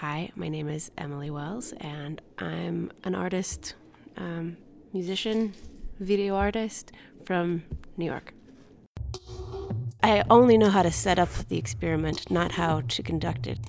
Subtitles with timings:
[0.00, 3.76] Hi, my name is Emily Wells, and I'm an artist,
[4.16, 4.56] um,
[4.92, 5.54] musician,
[6.00, 6.90] video artist
[7.24, 7.62] from
[7.96, 8.34] New York.
[10.02, 13.60] I only know how to set up the experiment, not how to conduct it.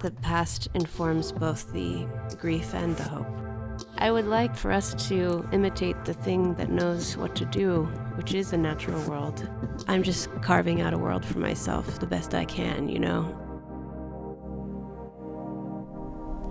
[0.00, 2.08] The past informs both the
[2.38, 3.28] grief and the hope.
[3.98, 7.84] I would like for us to imitate the thing that knows what to do,
[8.16, 9.46] which is the natural world.
[9.88, 13.49] I'm just carving out a world for myself the best I can, you know?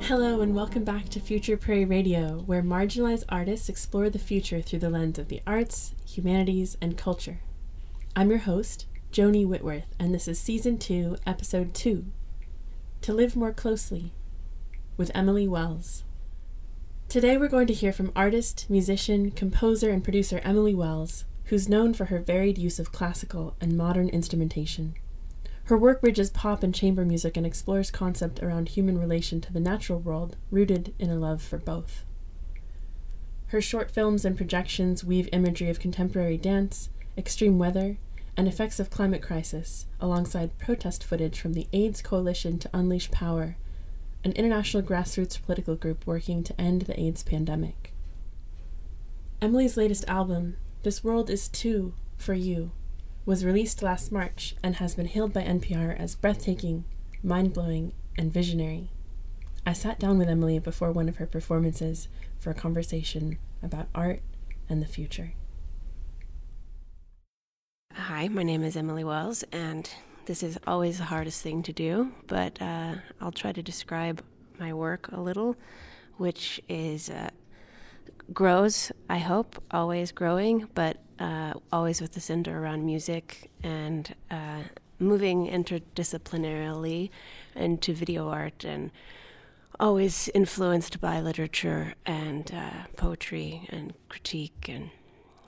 [0.02, 4.80] Hello, and welcome back to Future Prairie Radio, where marginalized artists explore the future through
[4.80, 7.42] the lens of the arts, humanities, and culture.
[8.16, 12.06] I'm your host, Joni Whitworth, and this is Season 2, Episode 2
[13.02, 14.14] To Live More Closely
[14.98, 16.04] with Emily Wells.
[17.08, 21.94] Today we're going to hear from artist, musician, composer, and producer Emily Wells, who's known
[21.94, 24.96] for her varied use of classical and modern instrumentation.
[25.70, 29.60] Her work bridges pop and chamber music and explores concept around human relation to the
[29.60, 32.06] natural world, rooted in a love for both.
[33.50, 37.98] Her short films and projections weave imagery of contemporary dance, extreme weather,
[38.36, 43.56] and effects of climate crisis, alongside protest footage from the AIDS Coalition to Unleash Power,
[44.24, 47.94] an international grassroots political group working to end the AIDS pandemic.
[49.40, 52.72] Emily's latest album, This World Is Too for You,
[53.30, 56.84] was released last March and has been hailed by NPR as breathtaking,
[57.22, 58.90] mind blowing, and visionary.
[59.68, 62.08] I sat down with Emily before one of her performances
[62.40, 64.24] for a conversation about art
[64.68, 65.34] and the future.
[67.94, 69.88] Hi, my name is Emily Wells, and
[70.26, 74.24] this is always the hardest thing to do, but uh, I'll try to describe
[74.58, 75.56] my work a little,
[76.18, 77.30] which is uh,
[78.34, 84.64] grows, I hope, always growing, but uh, always with the center around music and uh,
[85.00, 87.10] moving interdisciplinarily
[87.56, 88.92] into video art and
[89.80, 94.90] always influenced by literature and uh, poetry and critique and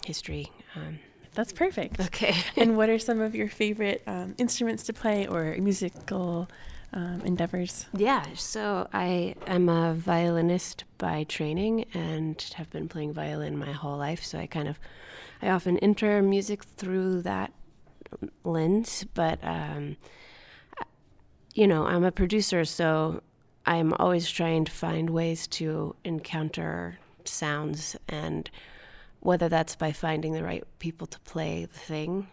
[0.06, 0.52] history.
[0.76, 1.00] Um,
[1.34, 2.00] That's perfect.
[2.00, 2.36] Okay.
[2.56, 6.48] and what are some of your favorite um, instruments to play or musical
[6.94, 7.88] um, endeavors?
[7.94, 13.98] Yeah, so I am a violinist by training and have been playing violin my whole
[13.98, 14.24] life.
[14.24, 14.80] So I kind of,
[15.42, 17.54] I often enter music through that
[18.44, 19.06] lens.
[19.14, 19.98] But um,
[21.54, 23.22] you know, I'm a producer, so
[23.66, 28.50] I'm always trying to find ways to encounter sounds and
[29.20, 32.28] whether that's by finding the right people to play the thing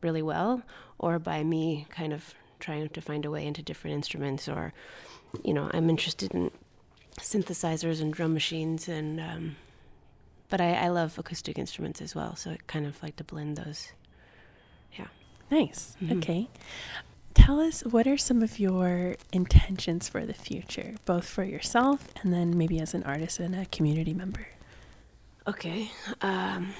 [0.00, 0.62] really well
[0.98, 4.72] or by me kind of trying to find a way into different instruments or
[5.44, 6.50] you know i'm interested in
[7.20, 9.56] synthesizers and drum machines and um,
[10.48, 13.56] but I, I love acoustic instruments as well so i kind of like to blend
[13.56, 13.92] those.
[14.98, 15.06] Yeah.
[15.50, 15.96] Nice.
[16.02, 16.18] Mm-hmm.
[16.18, 16.48] okay.
[17.34, 22.32] Tell us what are some of your intentions for the future both for yourself and
[22.32, 24.46] then maybe as an artist and a community member?
[25.46, 25.90] Okay
[26.20, 26.74] um,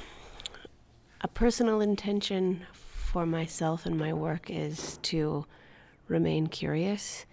[1.21, 5.47] a personal intention for myself and my work is to
[6.13, 7.25] remain curious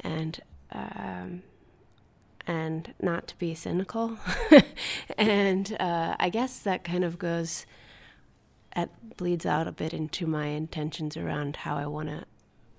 [0.00, 0.40] and
[0.72, 1.42] um,
[2.46, 4.18] and not to be cynical.
[5.18, 7.66] and uh, I guess that kind of goes,
[8.74, 12.24] it bleeds out a bit into my intentions around how I want to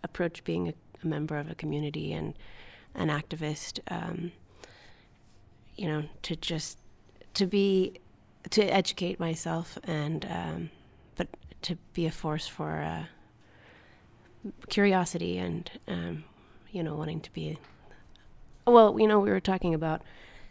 [0.03, 2.33] approach being a, a, member of a community and
[2.95, 3.79] an activist.
[3.87, 4.33] Um,
[5.77, 6.79] you know, to just
[7.35, 7.99] to be
[8.49, 10.69] to educate myself and um,
[11.15, 11.27] but
[11.61, 12.81] to be a force for.
[12.81, 13.05] Uh,
[14.69, 16.23] curiosity and um,
[16.71, 17.57] you know wanting to be
[18.65, 20.01] well you know we were talking about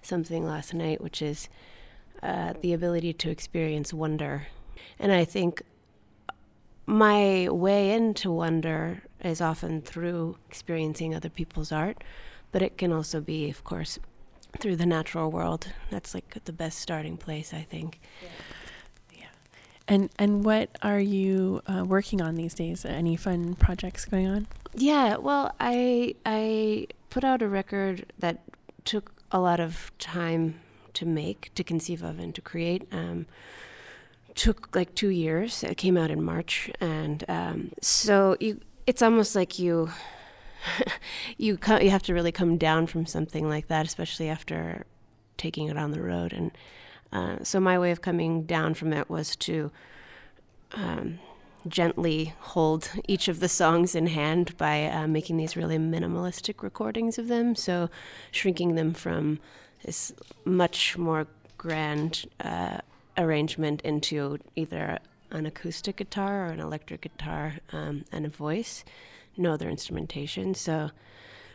[0.03, 1.49] something last night which is
[2.23, 4.47] uh, the ability to experience wonder.
[4.99, 5.63] And i think
[6.87, 12.03] my way into wonder is often through experiencing other people's art
[12.51, 13.99] but it can also be of course
[14.59, 15.69] through the natural world.
[15.91, 18.01] That's like the best starting place i think.
[18.23, 18.29] Yeah.
[19.89, 22.85] And and what are you uh, working on these days?
[22.85, 24.47] Any fun projects going on?
[24.75, 28.41] Yeah, well, I I put out a record that
[28.85, 30.61] took a lot of time
[30.95, 32.87] to make, to conceive of, and to create.
[32.93, 33.27] Um,
[34.35, 35.63] took like two years.
[35.63, 39.91] It came out in March, and um, so you, it's almost like you.
[41.37, 44.87] you co- you have to really come down from something like that, especially after
[45.37, 46.53] taking it on the road and
[47.13, 49.71] uh, so my way of coming down from it was to
[50.73, 51.19] um,
[51.69, 57.19] gently hold each of the songs in hand by uh, making these really minimalistic recordings
[57.19, 57.55] of them.
[57.55, 57.89] So
[58.31, 59.39] shrinking them from
[59.85, 60.13] this
[60.45, 61.27] much more
[61.59, 62.79] grand uh,
[63.17, 64.99] arrangement into either
[65.31, 68.85] an acoustic guitar or an electric guitar um, and a voice,
[69.37, 70.55] no other instrumentation.
[70.55, 70.91] So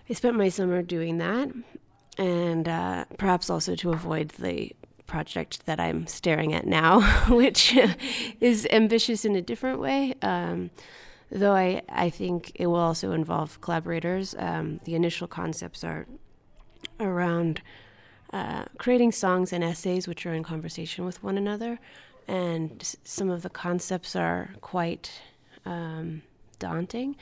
[0.09, 1.49] I spent my summer doing that,
[2.17, 4.71] and uh, perhaps also to avoid the
[5.07, 7.75] project that I'm staring at now, which
[8.39, 10.13] is ambitious in a different way.
[10.21, 10.69] Um,
[11.31, 14.35] though I, I think it will also involve collaborators.
[14.37, 16.07] Um, the initial concepts are
[16.99, 17.61] around
[18.33, 21.79] uh, creating songs and essays which are in conversation with one another,
[22.27, 25.21] and some of the concepts are quite
[25.65, 26.21] um,
[26.59, 27.15] daunting.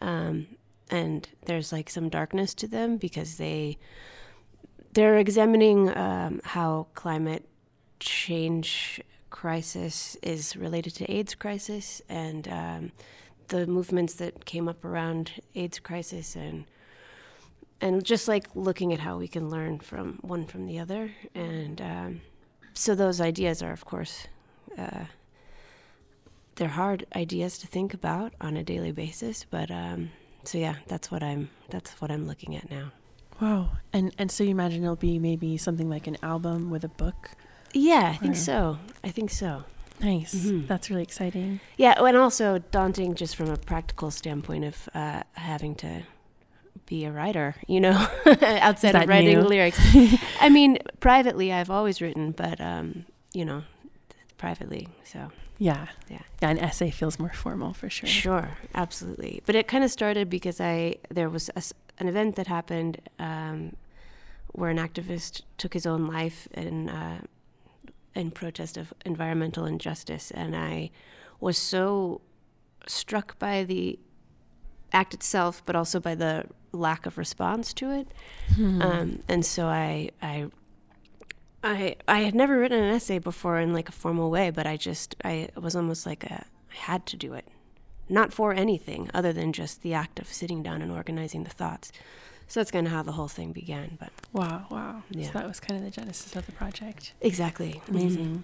[0.00, 0.46] Um,
[0.90, 3.78] and there's like some darkness to them because they
[4.92, 7.46] they're examining um, how climate
[8.00, 9.00] change
[9.30, 12.92] crisis is related to AIDS crisis and um,
[13.48, 16.64] the movements that came up around AIDS crisis and
[17.82, 21.12] and just like looking at how we can learn from one from the other.
[21.34, 22.20] And um,
[22.74, 24.26] so those ideas are of course
[24.78, 25.04] uh,
[26.54, 30.10] they're hard ideas to think about on a daily basis but um,
[30.44, 32.92] so yeah that's what i'm that's what i'm looking at now
[33.40, 36.88] wow and and so you imagine it'll be maybe something like an album with a
[36.88, 37.30] book
[37.72, 38.38] yeah i think or...
[38.38, 39.64] so i think so
[40.00, 40.66] nice mm-hmm.
[40.66, 45.74] that's really exciting yeah and also daunting just from a practical standpoint of uh, having
[45.74, 46.02] to
[46.90, 48.08] be a writer, you know,
[48.42, 49.46] outside of writing new?
[49.46, 49.80] lyrics.
[50.40, 53.62] I mean, privately, I've always written, but um, you know,
[54.36, 54.88] privately.
[55.04, 56.50] So yeah, yeah, yeah.
[56.50, 58.08] An essay feels more formal for sure.
[58.08, 59.40] Sure, absolutely.
[59.46, 61.62] But it kind of started because I there was a,
[62.00, 63.76] an event that happened um,
[64.48, 67.20] where an activist took his own life in uh,
[68.14, 70.90] in protest of environmental injustice, and I
[71.38, 72.20] was so
[72.86, 73.98] struck by the
[74.92, 78.08] act itself, but also by the lack of response to it.
[78.54, 78.82] Hmm.
[78.82, 80.46] Um, and so I, I,
[81.62, 84.76] I, I had never written an essay before in like a formal way, but I
[84.76, 87.46] just, I was almost like a, I had to do it,
[88.10, 91.92] not for anything other than just the act of sitting down and organizing the thoughts.
[92.48, 93.96] So that's kind of how the whole thing began.
[94.00, 95.26] But wow, wow, yeah.
[95.26, 97.14] So that was kind of the genesis of the project.
[97.20, 98.26] Exactly, amazing.
[98.26, 98.40] Mm-hmm.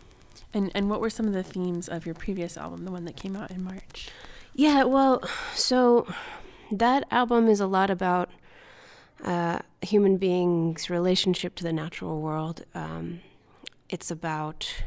[0.55, 3.17] And and what were some of the themes of your previous album, the one that
[3.17, 4.11] came out in March?
[4.55, 5.23] Yeah, well,
[5.55, 6.07] so
[6.71, 8.31] that album is a lot about
[9.25, 12.65] uh, human beings' relationship to the natural world.
[12.75, 13.21] Um,
[13.89, 14.85] it's about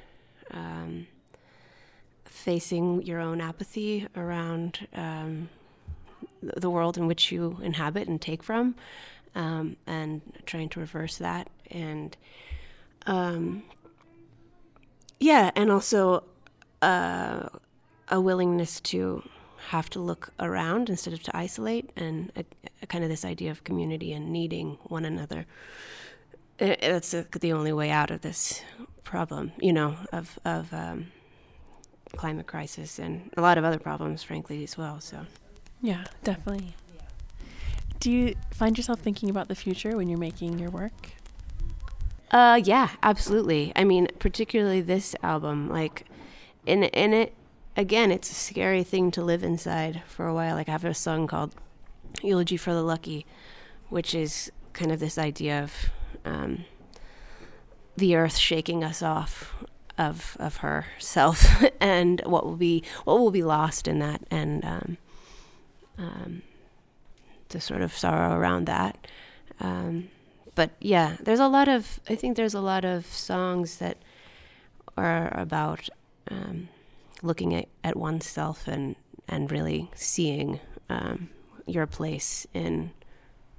[2.49, 5.49] facing your own apathy around um,
[6.41, 8.73] the world in which you inhabit and take from,
[9.35, 11.47] um, and trying to reverse that.
[11.69, 12.17] And
[13.05, 13.61] um,
[15.19, 16.23] yeah, and also
[16.81, 17.49] uh,
[18.07, 19.21] a willingness to
[19.67, 22.43] have to look around instead of to isolate, and a,
[22.81, 25.45] a kind of this idea of community and needing one another.
[26.57, 28.63] That's the only way out of this
[29.03, 31.11] problem, you know, of of um,
[32.15, 34.99] climate crisis and a lot of other problems, frankly, as well.
[34.99, 35.25] So,
[35.81, 36.75] yeah, definitely.
[37.99, 41.11] Do you find yourself thinking about the future when you're making your work?
[42.31, 43.73] Uh, yeah, absolutely.
[43.75, 46.05] I mean, particularly this album, like,
[46.65, 47.33] in in it,
[47.75, 50.55] again, it's a scary thing to live inside for a while.
[50.55, 51.55] Like I have a song called
[52.21, 53.25] "Eulogy for the Lucky,"
[53.89, 55.73] which is kind of this idea of
[56.25, 56.65] um,
[57.97, 59.63] the earth shaking us off
[59.99, 61.45] of of herself,
[61.79, 64.97] and what will be what will be lost in that, and um,
[65.99, 66.41] um,
[67.49, 69.07] the sort of sorrow around that.
[69.59, 70.09] Um,
[70.55, 73.97] but yeah, there's a lot of I think there's a lot of songs that
[74.97, 75.89] are about
[76.31, 76.69] um,
[77.21, 78.95] looking at, at oneself and
[79.27, 81.29] and really seeing um,
[81.67, 82.91] your place in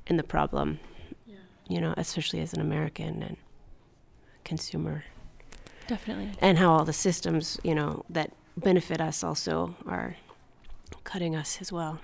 [0.07, 0.81] in the problem.
[1.27, 1.37] Yeah.
[1.69, 3.37] You know, especially as an American and
[4.45, 5.05] consumer.
[5.91, 6.31] Definitely.
[6.41, 10.15] And how all the systems, you know, that benefit us also are
[11.03, 11.99] cutting us as well.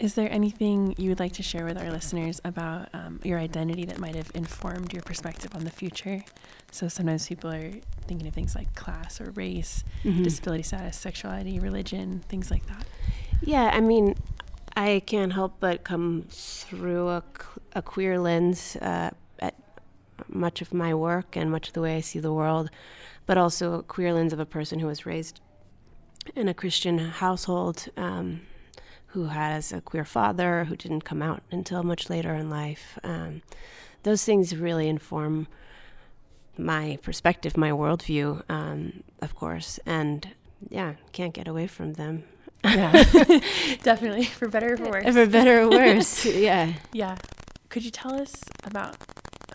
[0.00, 3.84] Is there anything you would like to share with our listeners about um, your identity
[3.84, 6.24] that might have informed your perspective on the future?
[6.72, 7.70] So sometimes people are
[8.08, 10.24] thinking of things like class or race, mm-hmm.
[10.24, 12.84] disability status, sexuality, religion, things like that.
[13.42, 14.16] Yeah, I mean,
[14.76, 17.22] I can't help but come through a,
[17.76, 19.10] a queer lens uh,
[20.28, 22.70] much of my work and much of the way I see the world,
[23.26, 25.40] but also a queer lens of a person who was raised
[26.34, 27.88] in a Christian household.
[27.96, 28.42] Um,
[29.12, 32.98] who has a queer father who didn't come out until much later in life.
[33.02, 33.42] Um,
[34.02, 35.48] those things really inform
[36.58, 40.28] my perspective, my worldview, um, of course, and
[40.68, 42.24] yeah, can't get away from them.
[42.64, 42.92] Yeah,
[43.82, 45.14] definitely, for better or for worse.
[45.14, 46.74] For better or worse, yeah.
[46.92, 47.16] Yeah.
[47.68, 48.34] Could you tell us
[48.64, 48.96] about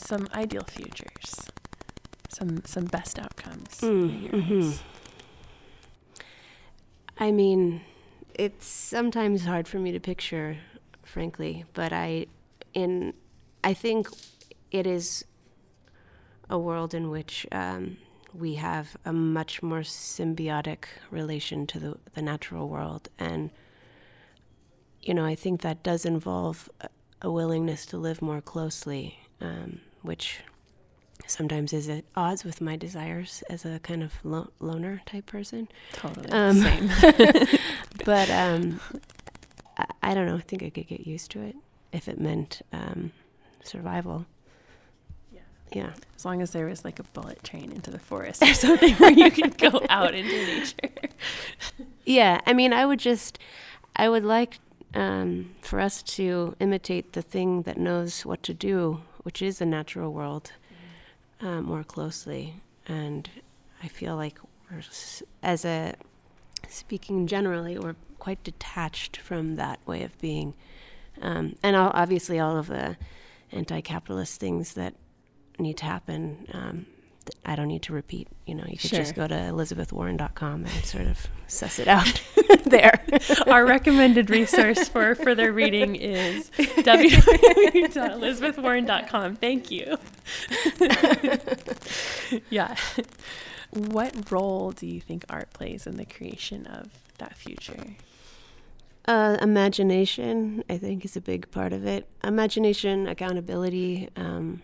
[0.03, 1.49] some ideal futures,
[2.29, 3.79] some some best outcomes?
[3.81, 4.71] Mm, mm-hmm.
[7.17, 7.81] I mean,
[8.33, 10.57] it's sometimes hard for me to picture,
[11.03, 12.27] frankly, but I
[12.73, 13.13] in
[13.63, 14.07] I think
[14.71, 15.25] it is
[16.49, 17.97] a world in which um,
[18.33, 23.09] we have a much more symbiotic relation to the, the natural world.
[23.19, 23.51] And,
[25.01, 26.89] you know, I think that does involve a,
[27.21, 30.39] a willingness to live more closely, um, which
[31.25, 35.67] sometimes is at odds with my desires as a kind of lo- loner type person.
[35.93, 36.29] Totally.
[36.29, 36.89] Um, Same.
[38.05, 38.79] but um,
[39.77, 40.35] I, I, don't know.
[40.35, 41.55] I think I could get used to it
[41.91, 43.11] if it meant um,
[43.63, 44.25] survival.
[45.31, 45.39] Yeah.
[45.71, 45.93] Yeah.
[46.15, 49.11] As long as there was like a bullet train into the forest or something where
[49.11, 51.09] you could go out into nature.
[52.05, 52.41] Yeah.
[52.45, 53.39] I mean, I would just,
[53.95, 54.59] I would like
[54.93, 59.65] um, for us to imitate the thing that knows what to do, which is the
[59.65, 60.51] natural world,
[61.41, 62.55] uh, more closely.
[62.87, 63.29] And
[63.81, 64.39] I feel like
[65.41, 65.95] as a,
[66.67, 70.53] speaking generally, we're quite detached from that way of being.
[71.21, 72.97] Um, and obviously, all of the
[73.51, 74.95] anti capitalist things that
[75.59, 76.47] need to happen.
[76.53, 76.85] Um,
[77.45, 78.27] I don't need to repeat.
[78.45, 78.99] You know, you could Sure.
[78.99, 82.21] just go to elizabethwarren.com and sort of suss it out
[82.65, 83.01] there.
[83.47, 89.35] Our recommended resource for further reading is www.elizabethwarren.com.
[89.37, 89.97] Thank you.
[92.49, 92.75] yeah.
[93.71, 97.95] What role do you think art plays in the creation of that future?
[99.05, 102.07] Uh, imagination, I think, is a big part of it.
[102.23, 104.09] Imagination, accountability.
[104.15, 104.61] Um,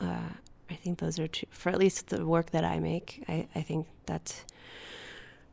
[0.00, 0.30] uh,
[0.70, 3.24] I think those are two, for at least the work that I make.
[3.28, 4.44] I, I think that's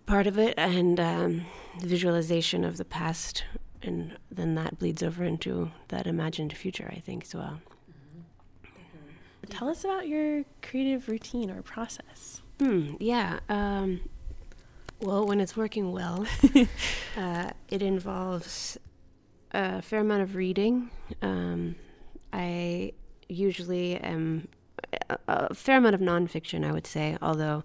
[0.06, 1.46] part of it, and um,
[1.80, 3.44] the visualization of the past,
[3.82, 6.92] and then that bleeds over into that imagined future.
[6.96, 7.62] I think as well.
[9.50, 12.42] Tell us about your creative routine or process.
[12.60, 12.96] Hmm.
[13.00, 13.40] Yeah.
[13.50, 14.02] Um,
[15.02, 16.26] well, when it's working well,
[17.18, 18.78] uh, it involves
[19.52, 20.90] a fair amount of reading.
[21.22, 21.76] Um,
[22.32, 22.94] I
[23.28, 24.48] usually am
[25.28, 27.64] a, a fair amount of nonfiction, I would say, although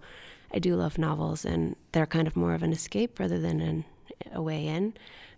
[0.52, 3.84] I do love novels and they're kind of more of an escape rather than an,
[4.32, 4.94] a way in.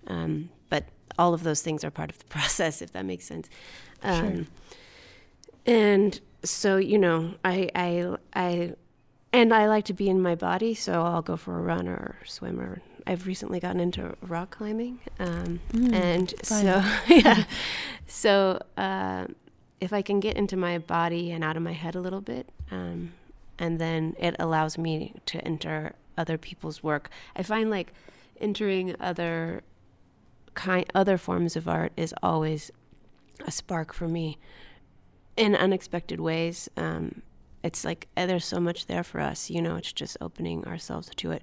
[0.06, 0.84] Um, but
[1.18, 3.48] all of those things are part of the process, if that makes sense.
[4.02, 4.44] Um, Sure.
[5.66, 8.72] And so, you know, I, I, I,
[9.32, 12.16] and I like to be in my body, so I'll go for a run or
[12.24, 15.00] swim or I've recently gotten into rock climbing.
[15.18, 16.62] Um, Mm, and fun.
[16.64, 16.84] so,
[17.14, 17.44] yeah.
[18.06, 19.26] So, uh,
[19.80, 22.48] if I can get into my body and out of my head a little bit,
[22.70, 23.12] um,
[23.58, 27.10] and then it allows me to enter other people's work.
[27.36, 27.92] I find like
[28.40, 29.62] entering other
[30.54, 32.70] kind, other forms of art is always
[33.46, 34.38] a spark for me
[35.36, 36.68] in unexpected ways.
[36.76, 37.22] Um,
[37.62, 39.76] it's like eh, there's so much there for us, you know.
[39.76, 41.42] It's just opening ourselves to it,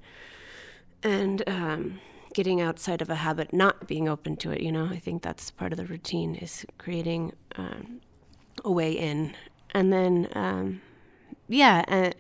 [1.03, 1.99] and um,
[2.33, 4.61] getting outside of a habit, not being open to it.
[4.61, 8.01] You know, I think that's part of the routine is creating um,
[8.65, 9.34] a way in,
[9.74, 10.81] and then um,
[11.48, 12.12] yeah, uh,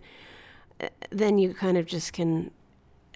[0.83, 2.51] uh, then you kind of just can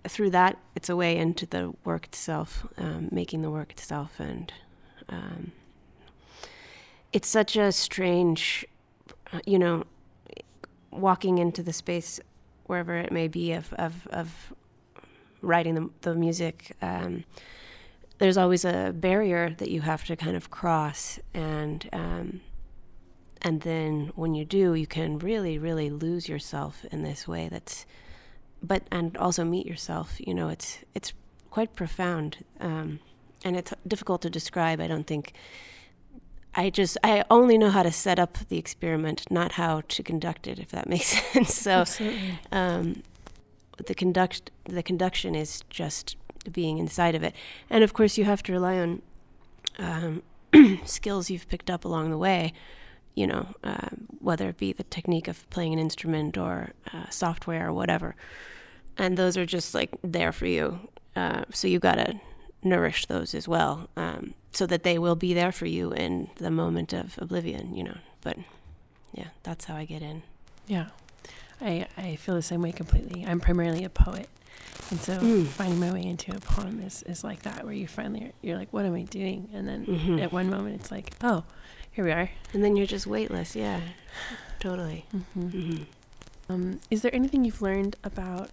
[0.07, 4.51] through that it's a way into the work itself, um, making the work itself, and
[5.07, 5.51] um,
[7.13, 8.65] it's such a strange,
[9.33, 9.83] uh, you know,
[10.91, 12.19] walking into the space
[12.65, 14.53] wherever it may be of of, of
[15.41, 16.75] writing the, the music.
[16.81, 17.23] Um,
[18.19, 22.41] there's always a barrier that you have to kind of cross, and um,
[23.41, 27.47] and then when you do, you can really, really lose yourself in this way.
[27.49, 27.85] That's,
[28.61, 30.19] but and also meet yourself.
[30.19, 31.13] You know, it's it's
[31.49, 32.99] quite profound, um,
[33.45, 34.81] and it's difficult to describe.
[34.81, 35.33] I don't think.
[36.55, 40.47] I just I only know how to set up the experiment, not how to conduct
[40.47, 40.59] it.
[40.59, 41.53] If that makes sense.
[41.53, 42.39] So Absolutely.
[42.51, 43.03] um,
[43.85, 46.17] the conduct the conduction is just
[46.51, 47.33] being inside of it,
[47.69, 49.01] and of course you have to rely on
[49.77, 50.23] um,
[50.85, 52.51] skills you've picked up along the way.
[53.19, 57.67] You know, um, whether it be the technique of playing an instrument or uh, software
[57.69, 58.15] or whatever,
[58.97, 60.65] and those are just like there for you.
[61.15, 62.19] Uh, so you got to
[62.63, 66.49] nourish those as well, um, so that they will be there for you in the
[66.51, 67.75] moment of oblivion.
[67.75, 68.37] You know, but
[69.13, 70.21] yeah, that's how I get in.
[70.67, 70.87] Yeah.
[71.61, 73.25] I, I feel the same way completely.
[73.27, 74.29] I'm primarily a poet.
[74.91, 75.45] And so Mm.
[75.47, 78.71] finding my way into a poem is, is like that, where you finally, you're like,
[78.71, 79.49] what am I doing?
[79.53, 80.21] And then Mhm.
[80.23, 81.43] at one moment, it's like, oh,
[81.91, 82.29] here we are.
[82.53, 83.55] And then you're just weightless.
[83.55, 83.81] Yeah,
[84.59, 85.05] totally.
[85.11, 85.83] hmm hmm
[86.49, 88.49] Um, is there anything you've learned about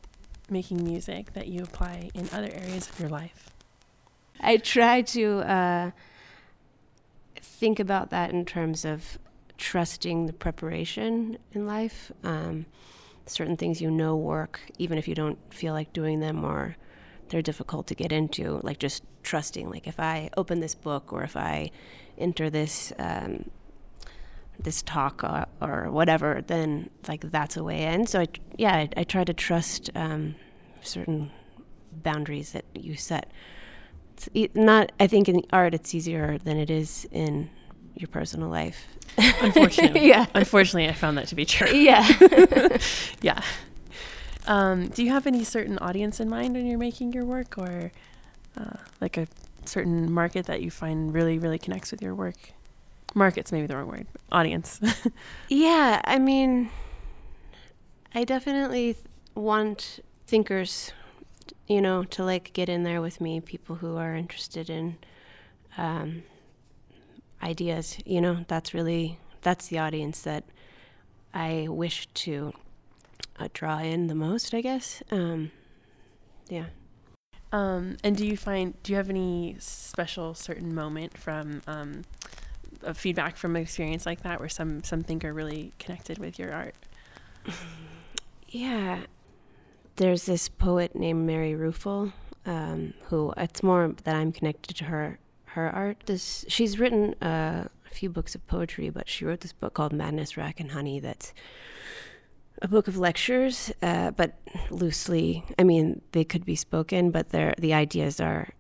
[0.51, 3.51] making music that you apply in other areas of your life?
[4.41, 5.91] I try to uh,
[7.41, 9.19] think about that in terms of
[9.59, 12.13] trusting the preparation in life.
[12.23, 12.67] Um,
[13.25, 16.77] certain things you know work, even if you don't feel like doing them, or
[17.29, 18.61] they're difficult to get into.
[18.63, 21.71] Like just trusting, like if I open this book or if I
[22.19, 23.51] enter this um,
[24.59, 28.07] this talk or, or, whatever, then like that's a way in.
[28.07, 30.35] So I, yeah, I, I try to trust um,
[30.81, 31.31] certain
[31.93, 33.31] boundaries that you set.
[34.33, 37.51] It's not, I think in art it's easier than it is in
[37.95, 38.87] your personal life.
[39.19, 40.27] Unfortunately, yeah.
[40.35, 41.69] Unfortunately, I found that to be true.
[41.69, 42.07] Yeah,
[43.21, 43.41] yeah.
[44.47, 47.93] Um, do you have any certain audience in mind when you're making your work, or
[48.57, 49.27] uh, like a
[49.65, 52.53] certain market that you find really, really connects with your work?
[53.15, 54.07] Market's maybe the wrong word.
[54.31, 54.81] Audience.
[55.49, 56.71] yeah, I mean,
[58.15, 58.97] I definitely
[59.35, 60.93] want thinkers,
[61.67, 63.41] you know, to like get in there with me.
[63.41, 64.99] People who are interested in
[65.79, 66.23] um,
[67.43, 67.99] ideas.
[68.05, 70.45] You know, that's really that's the audience that
[71.33, 72.53] I wish to
[73.39, 74.55] uh, draw in the most.
[74.55, 75.03] I guess.
[75.11, 75.51] Um,
[76.49, 76.67] yeah.
[77.53, 82.03] Um, and do you find do you have any special certain moment from um,
[82.95, 86.75] feedback from an experience like that where some some thinker really connected with your art?
[88.49, 89.01] Yeah,
[89.97, 92.13] there's this poet named Mary Ruefle,
[92.47, 96.05] um, who it's more that I'm connected to her her art.
[96.07, 99.93] This she's written uh, a few books of poetry, but she wrote this book called
[99.93, 101.01] Madness, Rack, and Honey.
[101.01, 101.35] That's
[102.63, 104.35] a book of lectures, uh, but
[104.71, 105.45] loosely.
[105.59, 108.51] I mean, they could be spoken, but the ideas are.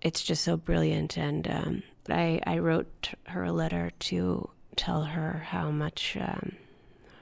[0.00, 5.44] It's just so brilliant, and um, I I wrote her a letter to tell her
[5.46, 6.56] how much um,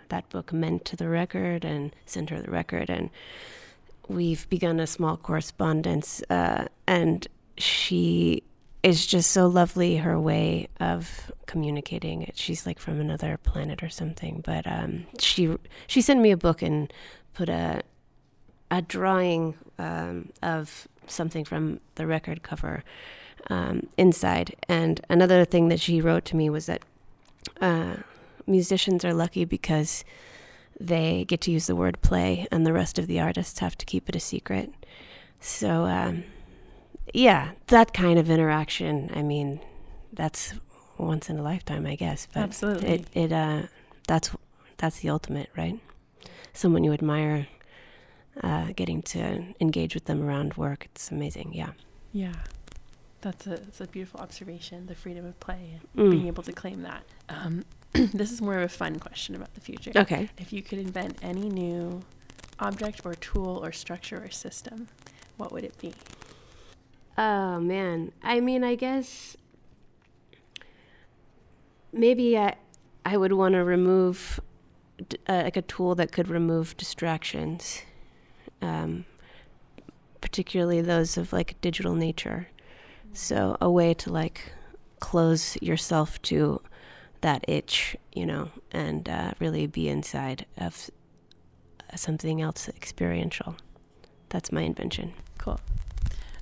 [0.09, 3.11] that book meant to the record, and sent her the record, and
[4.09, 8.43] we've begun a small correspondence, uh, and she
[8.83, 12.37] is just so lovely her way of communicating it.
[12.37, 14.43] She's like from another planet or something.
[14.45, 15.57] But um, she
[15.87, 16.93] she sent me a book and
[17.35, 17.83] put a
[18.71, 22.85] a drawing um, of something from the record cover
[23.49, 24.55] um, inside.
[24.69, 26.83] And another thing that she wrote to me was that
[27.61, 27.97] uh,
[28.47, 30.05] musicians are lucky because
[30.79, 33.85] they get to use the word play, and the rest of the artists have to
[33.87, 34.73] keep it a secret.
[35.41, 36.25] So um,
[37.15, 39.11] yeah, that kind of interaction.
[39.15, 39.61] I mean,
[40.13, 40.55] that's
[40.99, 42.27] once in a lifetime, I guess.
[42.33, 42.89] But Absolutely.
[42.89, 43.63] It it uh
[44.07, 44.31] that's
[44.77, 45.79] that's the ultimate, right?
[46.53, 47.47] Someone you admire,
[48.43, 50.87] uh, getting to engage with them around work.
[50.87, 51.53] It's amazing.
[51.55, 51.71] Yeah.
[52.13, 52.35] Yeah.
[53.21, 56.11] That's a, that's a beautiful observation, the freedom of play, and mm.
[56.11, 57.03] being able to claim that.
[57.29, 59.93] Um, this is more of a fun question about the future.
[59.95, 60.31] Okay.
[60.39, 62.03] If you could invent any new
[62.59, 64.89] object or tool or structure or system,
[65.37, 65.93] what would it be?
[67.23, 69.37] Oh man, I mean, I guess
[71.93, 72.55] maybe I
[73.05, 74.41] I would want to remove
[75.29, 77.83] uh, like a tool that could remove distractions,
[78.63, 79.05] um,
[80.23, 82.49] particularly those of like digital nature.
[83.13, 84.55] So a way to like
[85.01, 86.63] close yourself to
[87.21, 90.91] that itch, you know, and uh, really be inside of
[91.95, 93.57] something else experiential.
[94.31, 95.13] That's my invention.
[95.37, 95.61] Cool.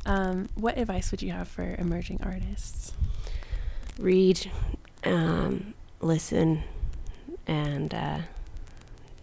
[0.07, 2.93] Um, what advice would you have for emerging artists?
[3.99, 4.51] Read,
[5.05, 6.63] um, listen,
[7.47, 8.19] and uh,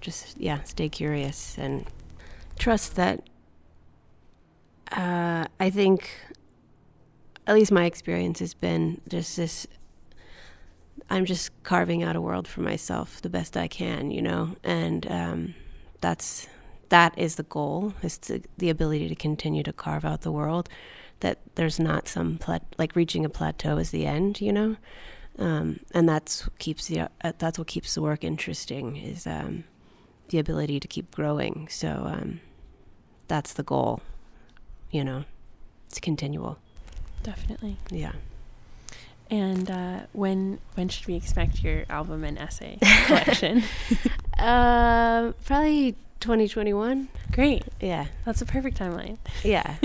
[0.01, 1.85] just, yeah, stay curious and
[2.59, 3.23] trust that.
[4.91, 6.09] Uh, I think,
[7.47, 9.67] at least my experience has been just this
[11.09, 15.09] I'm just carving out a world for myself the best I can, you know, and
[15.11, 15.55] um,
[16.01, 16.47] that's
[16.89, 20.69] that is the goal is to, the ability to continue to carve out the world
[21.21, 24.75] that there's not some plat- like reaching a plateau is the end you know?
[25.37, 29.65] Um, and that's what keeps the uh, that's what keeps the work interesting is um,
[30.29, 31.67] the ability to keep growing.
[31.69, 32.39] So um,
[33.27, 34.01] that's the goal
[34.91, 35.25] you know?
[35.87, 36.57] It's continual.
[37.23, 37.77] Definitely.
[37.89, 38.13] Yeah.
[39.29, 43.63] And uh, when when should we expect your album and essay collection?
[44.39, 45.95] uh, probably
[46.25, 47.07] 2021.
[47.31, 47.63] Great.
[47.79, 48.07] Yeah.
[48.25, 49.19] That's a perfect timeline.
[49.43, 49.75] Yeah.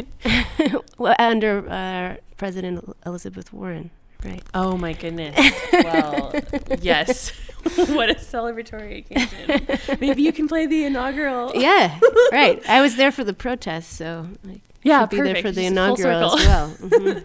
[0.99, 3.91] well, under uh, President Elizabeth Warren,
[4.25, 4.43] right?
[4.55, 5.37] Oh my goodness.
[5.71, 6.33] well,
[6.81, 7.29] yes.
[7.77, 9.99] what a celebratory occasion.
[10.01, 11.53] Maybe you can play the inaugural.
[11.55, 12.01] Yeah.
[12.33, 12.67] Right.
[12.67, 16.47] I was there for the protest, so I yeah, be there for the inaugural as
[16.47, 16.69] well.
[16.71, 17.19] Mm-hmm.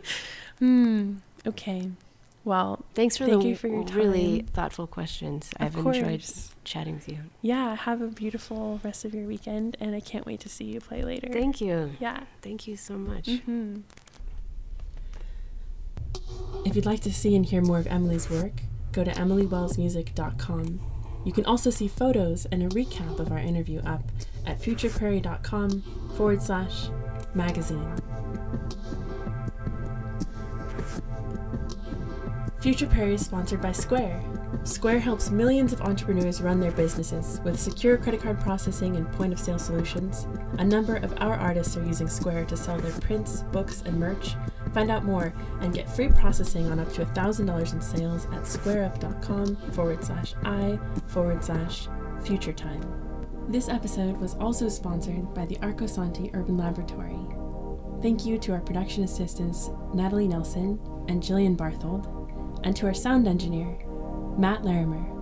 [0.60, 1.14] Hmm.
[1.48, 1.90] Okay.
[2.46, 5.50] Well, thanks for thank the you for your really thoughtful questions.
[5.60, 5.98] Of I've course.
[5.98, 6.24] enjoyed
[6.64, 7.18] chatting with you.
[7.42, 10.80] Yeah, have a beautiful rest of your weekend, and I can't wait to see you
[10.80, 11.28] play later.
[11.34, 11.94] Thank you.
[12.00, 12.22] Yeah.
[12.44, 13.26] Thank you so much.
[13.26, 13.78] Mm-hmm.
[16.66, 18.54] If you'd like to see and hear more of Emily's work,
[18.92, 20.80] go to emilywellsmusic.com.
[21.26, 24.04] You can also see photos and a recap of our interview up
[24.46, 26.90] at futureprairie.com forward slash
[27.34, 27.92] magazine.
[32.66, 34.20] Future Prairie is sponsored by Square.
[34.64, 39.32] Square helps millions of entrepreneurs run their businesses with secure credit card processing and point
[39.32, 40.26] of sale solutions.
[40.58, 44.34] A number of our artists are using Square to sell their prints, books, and merch.
[44.74, 49.58] Find out more and get free processing on up to $1,000 in sales at squareup.com
[49.74, 51.88] forward slash I forward slash
[52.24, 52.82] future time.
[53.48, 57.20] This episode was also sponsored by the Arcosanti Urban Laboratory.
[58.02, 62.15] Thank you to our production assistants, Natalie Nelson and Jillian Barthold,
[62.66, 63.78] and to our sound engineer,
[64.38, 65.15] Matt Larimer.